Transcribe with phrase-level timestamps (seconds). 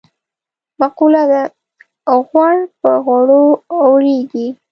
[0.79, 1.41] مقوله ده:
[2.29, 3.43] غوړ په غوړو
[3.85, 4.47] اورېږي.